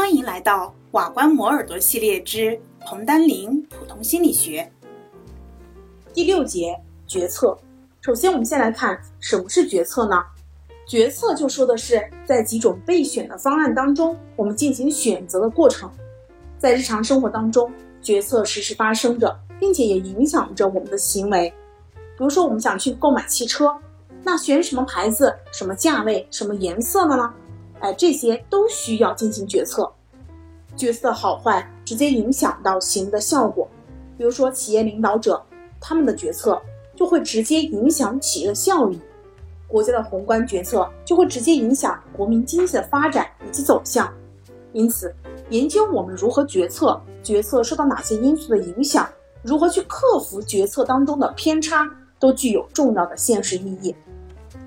[0.00, 4.66] 欢迎来到瓦官磨耳朵系列之彭丹林普通心理学
[6.14, 6.74] 第六节
[7.06, 7.54] 决策。
[8.00, 10.16] 首先，我们先来看什么是决策呢？
[10.88, 15.88] 决策就说的是在几种备选的方案当中，我们进行选择的过程。
[16.58, 17.70] 在日常生活当中，
[18.00, 21.52] 决策时时发生着，并且也影响着我们的行为。
[22.16, 23.70] 比如说，我们想去购买汽车，
[24.24, 27.34] 那选什么牌子、什么价位、什么颜色的呢？
[27.80, 29.90] 哎，这些都需要进行决策。
[30.76, 33.68] 决策好坏直接影响到行为的效果。
[34.16, 35.44] 比如说，企业领导者
[35.80, 36.60] 他们的决策
[36.94, 38.98] 就会直接影响企业的效益，
[39.66, 44.12] 国家的宏观决策就会直接影响国民经济的发展以及走向。
[44.72, 45.14] 因此，
[45.48, 49.08] 研究我们如何决策，决策受到哪些因素的影响，
[49.42, 51.88] 如何去克服决策当中的偏差。
[52.20, 53.96] 都具有重要的现实意义。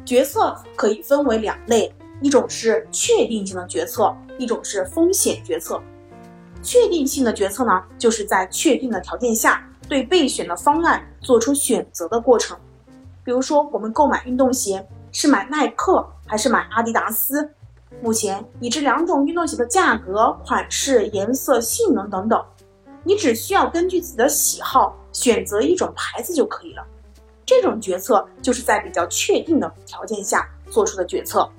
[0.03, 5.79] 决策可以分为两类，一种是确定性的决策，一种是风险决策。
[6.61, 12.57] 确定性的决策呢，就是在确定的条件下，对备选的方案做出选择的过程。
[13.25, 17.51] 比如说，我们购买运动鞋是买耐克还是买阿迪达斯？
[18.01, 22.41] 目前已知两种运动鞋的价格、款式、颜色、性能等等，
[23.03, 26.85] 你只需要根据自己的喜好选择一种牌子就可以了。
[27.45, 31.49] 这种决策就是在比较确定的条件下做出的决策。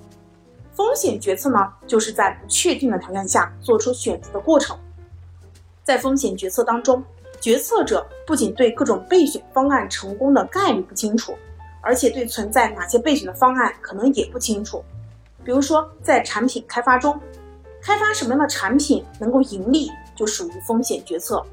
[0.74, 4.76] 风险决策呢，就是在不确定的条件下做出选择的过程。
[5.84, 7.02] 在风险决策当中，
[7.40, 11.36] 决策者不仅对各种备选方案成功的概率不清楚，
[11.80, 14.82] 而且对存在哪些备选的方案可能也不清楚。
[15.44, 17.20] 比如说，在产品开发中，
[17.82, 21.44] 开发什么样的产品能够盈利，就属于风险决策。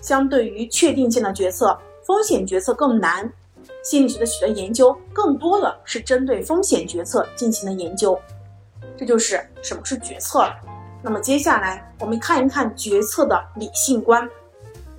[0.00, 3.30] 相对于确定性的决策，风险决策更难。
[3.82, 8.18] 心理学的许多研究更多的是针对风险决策进行的研究，
[9.00, 10.54] 这就是什么是决策了。
[11.02, 14.28] 那么接下来我们看一看决策的理性观。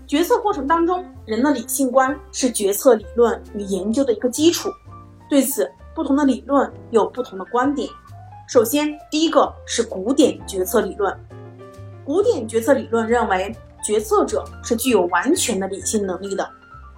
[0.08, 4.72] 决策过程当中，人的理性观是决策理论与研究的一个基础。
[5.30, 7.88] 对此，不同的理论有不同的观点。
[8.50, 11.16] 首先，第一个是古典决策理论。
[12.04, 13.56] 古典决策理论认为，
[13.86, 16.50] 决策者是具有完全的理性能力的。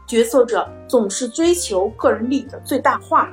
[0.08, 3.30] 决策者总是追求个人利益的最大化。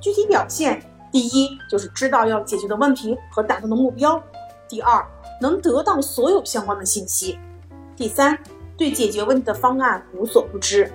[0.00, 4.18] 具体表现，第一就是知道要解决的问题和达到的目标；
[4.66, 5.06] 第二，
[5.42, 7.38] 能得到所有相关的信息；
[7.94, 8.36] 第三，
[8.78, 10.90] 对解决问题的方案无所不知；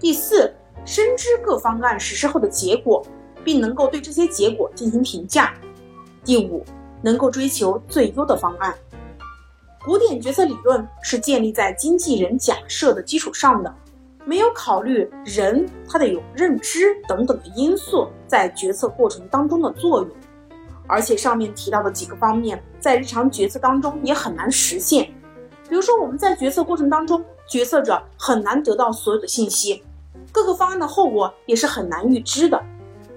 [0.00, 0.50] 第四，
[0.86, 3.04] 深知各方案实施后的结果，
[3.44, 5.52] 并能够对这些结果进行评价；
[6.24, 6.64] 第五，
[7.02, 8.74] 能够追求最优的方案。
[9.84, 13.74] 古典决策理论是建立在经纪人假设的基础上的。
[14.24, 20.10] 没有考虑人他得有认知等等的因素在决策过程当中的作用，
[20.86, 25.04] 而且上面提到的几个方面在日常决策当中也很难实现。
[25.68, 29.82] 比如说我们在决策过程当中，决策者很难得到所有的信息，
[30.30, 32.60] 各个方案的后果也是很难预知的。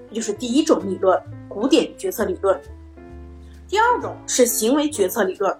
[0.08, 2.60] 这就是第一种理论——古典决策理论。
[3.68, 5.56] 第二种是行为决策理论。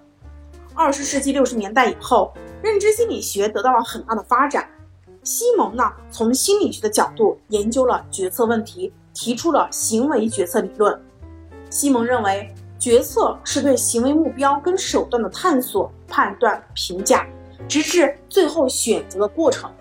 [0.73, 2.33] 二十世纪六十年代以后，
[2.63, 4.69] 认知心理学得到了很大的发展。
[5.25, 11.01] 西蒙呢，从心理学的角度研究了决策问题，提出了行为决策理论。
[11.71, 17.27] 西蒙认为，决策是对行为目标跟手段的探索、判断、评价，
[17.67, 19.73] 直至最后选择的过程。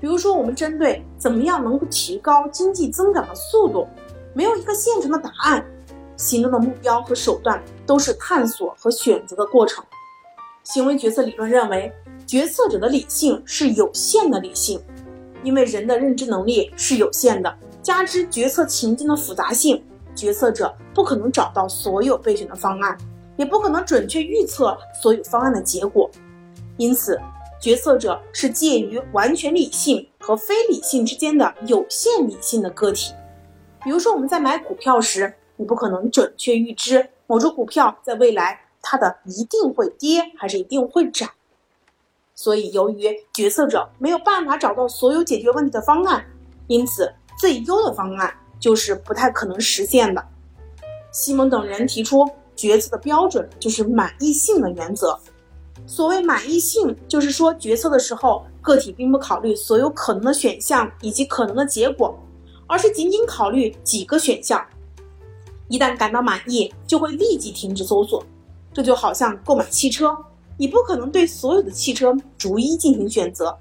[0.00, 3.88] 比如说，我们针对怎么样能够提高经济增长的速度，
[4.34, 5.66] 没有一个现成的答案，
[6.16, 9.84] 行动的目标和手段都是探索和选择的过程。
[10.62, 11.92] 行为决策理论认为。
[12.26, 14.80] 决策者的理性是有限的理性，
[15.44, 19.80] 因为人的认知能力是有限的，加之决策情境的复杂性，
[20.14, 22.98] 决策者不可能找到所有备选的方案，
[23.36, 26.10] 也不可能准确预测所有方案的结果。
[26.76, 27.16] 因此，
[27.60, 33.12] 决策者是介于完全理性和非理性之间的有限理性的个体。
[33.84, 41.30] 比如说，我们在买股票时，你不可能准确预知某只股票在未来它的一定会跌还是一定会涨。
[42.36, 46.24] 所以，由于决策者没有办法找到所有解决问题的方案，
[46.66, 50.22] 因此最优的方案就是不太可能实现的。
[51.10, 55.18] 西蒙等人提出决策的标准就是满意性的原则。
[55.86, 62.18] 所谓满意性，就是说决策的时候，个体并不考虑所有可能的选项以及可能的结果，
[62.66, 64.62] 而是仅仅考虑几个选项。
[65.68, 68.22] 一旦感到满意，就会立即停止搜索。
[68.74, 70.14] 这就好像购买汽车。
[70.56, 73.56] 你不可能对所有的汽车逐一进行选择，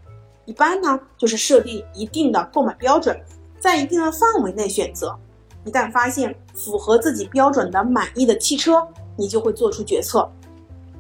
[0.45, 3.19] 一般呢就是设定一定的购买标准，
[3.59, 5.18] 在一定的范围内选择。
[5.65, 8.88] 一旦发现符合自己标准的满意的汽车，
[9.18, 10.30] 你就会做出决策。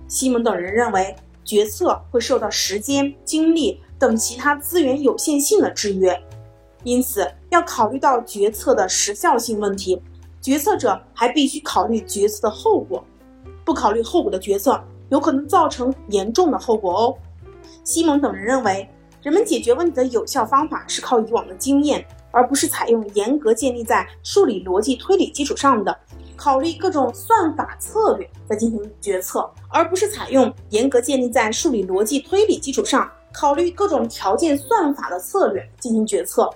[0.07, 6.19] 西蒙等人认为，决策会受到时间、精力等其他资源有限性的制约，
[6.83, 10.01] 因此要考虑到决策的时效性问题。
[10.41, 13.03] 决策者还必须考虑决策的后果，
[13.63, 17.17] 不考虑后果的决策有可能造成严重的后果哦。
[17.83, 18.89] 西蒙等人认为，
[19.21, 25.95] 人们解决问题的有效方法是靠以往的经验，而不是采用严格建立在数理逻辑推理基础上的。
[26.37, 36.49] 考虑各种算法策略再进行决策，而不是采用严格建立在数理逻辑推理基础上考虑各种条件算法的策略进行决策。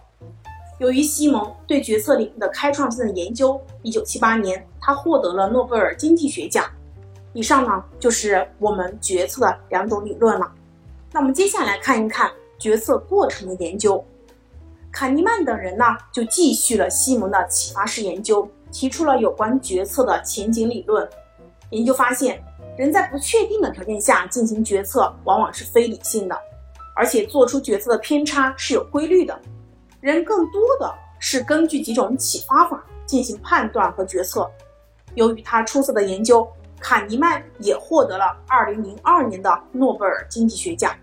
[0.79, 6.65] 由于西蒙对决策领域的开创性的研究，一九七八年他获得了诺贝尔经济学奖。
[7.33, 10.51] 以上呢就是我们决策的两种理论了。
[11.11, 14.03] 那我们接下来看一看决策过程的研究。
[14.91, 18.49] 卡尼曼等人呢就继续了西蒙的启发式研究。
[18.71, 21.09] 提出了有关决策的前景理论。
[21.71, 22.39] 研究发现，
[22.77, 26.39] 人在不确定的条件下进行决策，往往是非理性的，
[26.95, 29.35] 而且做出决策的偏差是有规律的。
[30.01, 34.47] 人更多的是根据几种启发法进行判断和决策。
[35.15, 36.47] 由于他出色的研究，
[36.79, 40.93] 卡尼曼也获得了2002年的诺贝尔经济学奖。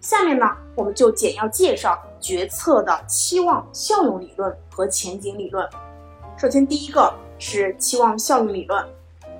[0.00, 5.68] 下面呢，我们就简要介绍决策的期望效用理论和前景理论。
[6.36, 8.86] 首先，第一个是期望效用理论。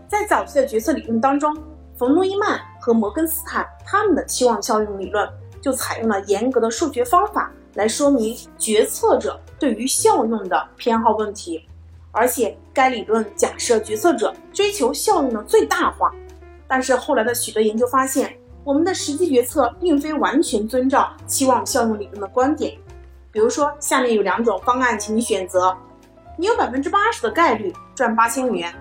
[0.08, 1.56] 在早期的决策理论当中，
[1.96, 5.28] 冯诺依曼和摩根斯坦他们的期望效用理论
[5.60, 11.68] 就采用了严格的数学方法来说明决策者对于效用的偏好问题，
[12.16, 16.10] 而且该理论假设决策者追求效用的最大化。
[16.66, 18.34] 但是后来的许多研究发现，
[18.64, 22.76] 我们的实际决策并非完全遵照期望效用理论的观点。
[23.30, 25.76] 比如说，下面有两种方案，请你选择。
[26.38, 28.74] 你有百分之八十的概率赚八千元，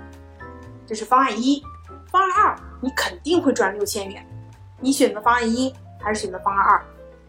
[0.88, 1.62] 这是方案一。
[2.10, 4.26] 方案二，你肯定会赚六千元。
[4.80, 6.82] 你选择方案一还是选择方案二？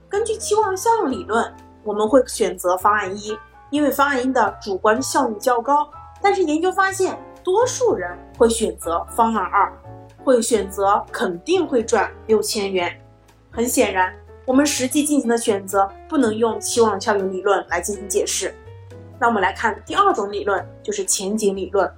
[0.09, 3.37] 根据期望效用理论，我们会选择方案一，
[3.71, 5.89] 因为方案一的主观效用较高。
[6.21, 9.73] 但是研究发现，多数人会选择方案二，
[10.25, 13.01] 会选择肯定会赚六千元。
[13.51, 14.13] 很显然，
[14.45, 18.55] 我们实际进行的选择不能用期望效应理论来进行解释。
[19.19, 21.91] 那我们来看第二种理论，就是前景理论。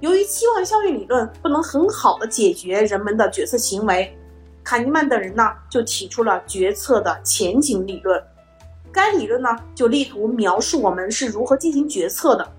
[0.00, 4.14] 由于期望效应理论不能很好的解决人们的决策行为，
[4.64, 8.20] 卡尼曼等人呢就提出了决策的前景理论。
[8.90, 12.52] 该理论呢就力图描述我们是如何进行决策的。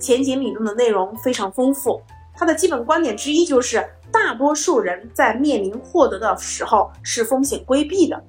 [0.00, 2.00] 前景理论的内容非常丰富，
[2.34, 8.20] 它的基本观点之一就是大多数人在面临获得的时候是风险规避的，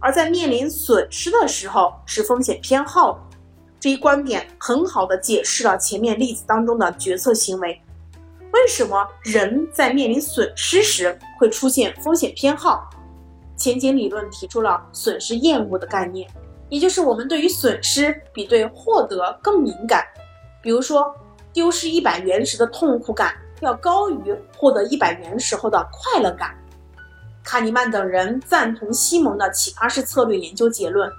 [0.00, 3.20] 而在面临损失的时候是风险偏好的。
[3.78, 7.80] 这一观点很好的解释了前面例子当中的决策行为。
[8.50, 12.88] 为什么人在面临损失时会出现风险偏好？
[13.56, 16.28] 前景理论提出了损失厌恶的概念，
[16.68, 20.02] 也就是我们对于损失比对获得更敏感。
[20.62, 21.14] 比如说，
[21.52, 26.54] 丢失一百元时的痛苦感要高于获得一百元时候的快乐感。
[27.42, 31.10] 卡尼曼等人赞同西蒙的启发式策略研究结论。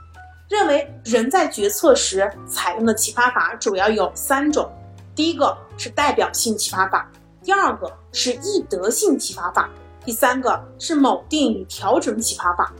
[0.49, 4.67] 认为人在决策时采用的启发法主要有三种，
[5.13, 7.07] 第一个是代表性启发法，
[7.43, 9.69] 第二个是易得性启发法，
[10.03, 12.73] 第三个是铆定与调整启发法。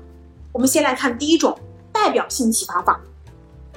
[0.51, 1.55] 我们先来看第一种
[1.93, 2.99] 代表性启发法。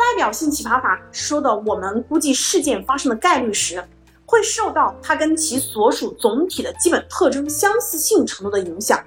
[0.02, 3.82] 代表性启发法说的，我们估计事件发生的概率时，
[4.26, 9.02] 会受到它跟其所属总体的基本特征相似性程度的影响。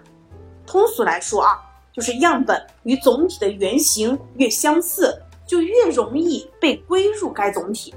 [0.65, 1.59] 通俗来说啊。
[1.95, 7.95] 就是样本与总体的原型越相似，就越容易被归入该总体。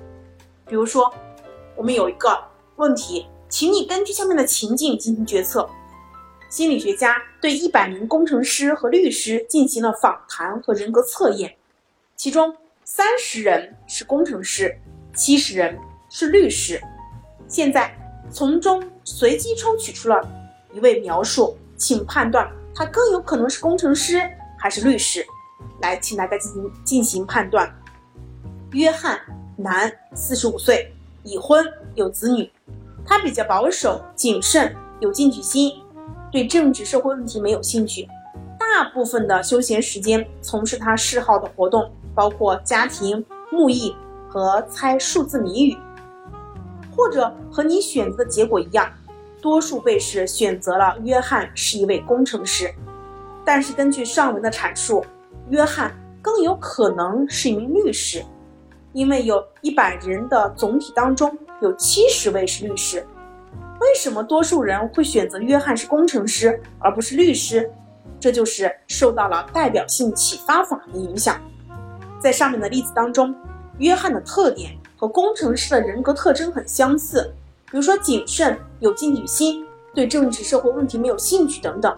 [0.68, 1.12] 比如说，
[1.74, 2.38] 我们有一个
[2.76, 5.68] 问题，请你根据下面的情境进行决策。
[6.48, 11.56] 心理学家对一百名工程师和律师进行了访谈和人格测验，
[12.14, 12.54] 其中
[12.90, 14.74] 三十人是工程师，
[15.14, 15.78] 七十人
[16.08, 16.80] 是律师。
[17.46, 17.94] 现在
[18.30, 20.18] 从中随机抽取出了
[20.72, 22.50] 一位描述，请判断。
[22.74, 24.22] 他更有可能是工程师
[24.58, 25.22] 还是律师？
[25.82, 27.70] 来，请大家进行进行判断。
[28.72, 29.20] 约翰，
[29.58, 30.90] 男，四十五岁，
[31.22, 31.62] 已婚，
[31.94, 32.50] 有子女。
[33.04, 35.72] 他比较保守、谨慎，有进取心，
[36.32, 38.08] 对政治社会问题没有兴趣。
[38.58, 43.94] 大部分的休闲时间从事他嗜好的活动，包括家庭、木艺
[44.28, 45.78] 和猜数字谜语。
[46.96, 48.90] 或者和你选择的结果一样。
[49.40, 52.74] 多数被试选择了约翰是一位工程师，
[53.44, 55.04] 但是根据上文的阐述，
[55.48, 58.20] 约翰更有可能是一名律师，
[58.92, 63.06] 因为有一百人的总体当中有七十位是律师。
[63.80, 67.70] 为什么多数人会选择约翰是工程师而不是律师？
[68.18, 71.40] 这就是受到了代表性启发法的影响。
[72.20, 73.34] 在上面的例子当中，
[73.78, 77.32] 约翰的特点和工程师的人格特征很相似，
[77.70, 81.96] 比如说谨慎、有进取心、对政治社会问题没有兴趣等等。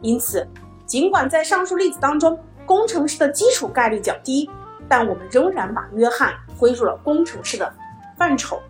[0.00, 0.46] 因此，
[0.86, 4.48] 尽管在上述例子当中，工程师的基础概率较低，
[4.88, 7.72] 但我们仍然把约翰归入了工程师的
[8.16, 8.60] 范畴。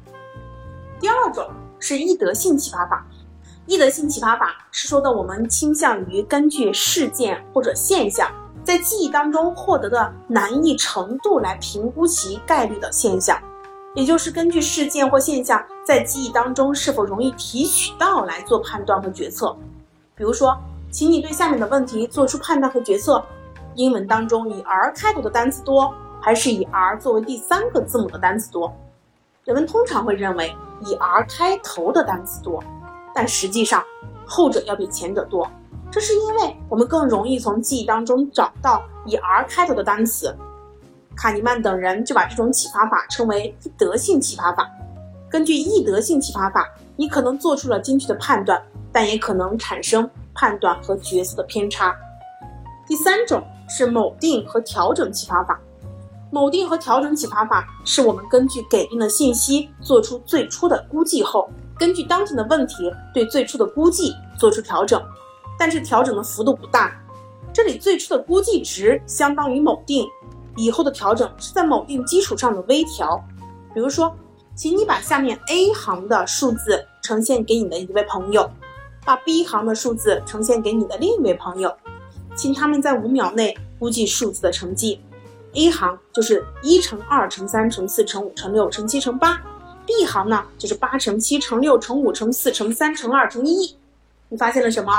[0.99, 3.07] 第二种是易得性启发法。
[3.67, 8.27] 易得性启发法是说的我们倾向于根据事件或者现象
[8.69, 13.41] 在记忆当中获得的难易程度来评估其概率的现象，
[13.95, 19.57] 也就是根据事件或现象在记忆当中是否容易提取到来做判断和决策。
[20.15, 20.55] 比如说，
[20.91, 23.25] 请你对下面的问题做出判断和决策：
[23.75, 28.71] 英文当中以 R 开头的单词多，还是以 R 作为第三个字母的单词多？
[29.45, 32.63] 人们通常会认为以 R 开头的单词多。
[33.15, 33.83] 但实际上，
[34.27, 35.51] 后者要比前者多，
[35.91, 40.35] 这是因为我们更容易从记忆当中找到以 R 开头的单词。
[41.17, 44.71] 卡尼曼等人就把这种启发法称为易得性启发法。
[45.29, 51.95] 根据易得性启发法，你可能做出了精确的判断，但也可能产生判断和决策的偏差。
[52.87, 55.59] 第三种是锚定和调整启发法。
[56.31, 61.51] 锚定和调整启发法是我们根据给定的信息做出最初的估计后。
[61.79, 65.03] 根据当前的问题，对最初的估计做出调整，
[65.59, 66.99] 但是调整的幅度不大。
[67.53, 70.07] 这里最初的估计值相当于某定，
[70.57, 73.23] 以后的调整是在某定基础上的微调。
[73.75, 74.15] 比如说，
[74.55, 78.49] 请你把下面 A 行的数字呈现给你的一位朋友，
[79.05, 81.75] 把 B 行的数字呈现给你的另一位朋友，
[82.37, 85.01] 请他们在五秒内估计数字的成绩。
[85.55, 89.41] A 行就是一乘二乘三乘四乘五乘六乘七乘八。
[89.87, 93.75] B 行呢，就是八乘七乘六乘五乘四乘三乘二乘一。
[94.29, 94.93] 你发现了什么？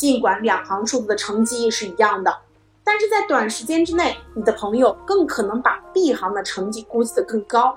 [0.00, 2.34] 尽管两行数字的成绩是一样的，
[2.82, 7.76] 但是在短时间之内，你的朋友更可能把 B 行的成绩估计的更高。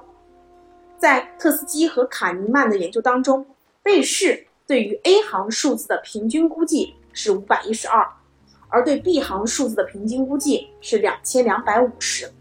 [0.98, 3.46] 在特斯基和卡尼曼的研究当中，
[3.82, 8.08] 贝氏对于 A 行数字的平均估计是五百一十二，
[8.70, 12.32] 而对 B 行数字的平均估计是两千两百五十。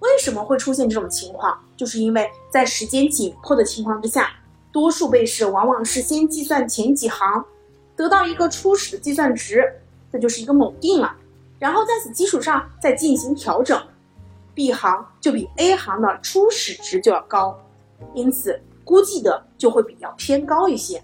[0.00, 1.56] 为什么会出现这种情况？
[1.76, 4.32] 就是因为在时间紧迫的情况之下，
[4.72, 7.44] 多数被试往往是先计算前几行，
[8.02, 9.62] 得到一个初始的计算值，
[10.10, 11.14] 这就是一个锚定了，
[11.60, 13.80] 然后在此基础上再进行调整
[14.56, 17.56] ，B 行就比 A 行的初始值就要高，
[18.12, 21.00] 因此估计的就会比较偏高一些。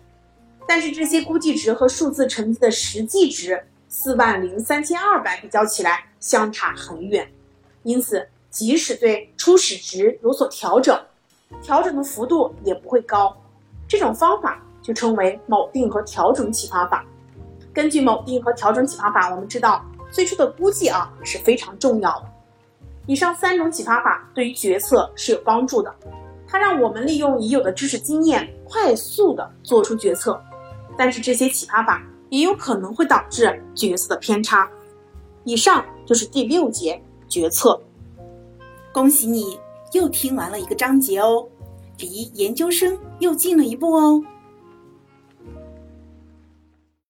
[0.67, 7.31] 但是这些估计值和数字成绩的实际值四万零三千二百比较起来相差很远，
[7.85, 8.29] 因此。
[8.51, 10.99] 即使对初始值有所调整，
[11.63, 13.37] 调整的幅度也不会高。
[13.87, 17.05] 这种方法就称为锚定和调整启发法。
[17.75, 22.25] 根据锚定和调整启发法，我们知道最初的估计啊是非常重要的。
[23.07, 25.95] 以上三种启发法对于决策是有帮助的，
[26.47, 30.41] 它让我们利用已有的知识经验快速的做出决策。
[30.97, 34.67] 但是这些启发法也有可能会导致决策的偏差。
[35.45, 37.79] 以上就是第六节决策。
[38.91, 39.61] 恭喜你
[39.93, 41.47] 又听完了一个章节哦，
[41.99, 44.25] 离研究生又近了一步哦。